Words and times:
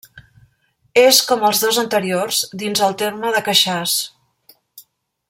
És, 1.01 1.19
com 1.31 1.45
els 1.49 1.61
dos 1.65 1.79
anteriors, 1.83 2.41
dins 2.63 2.83
del 2.85 2.99
terme 3.05 3.37
de 3.37 3.45
Queixàs. 3.51 3.95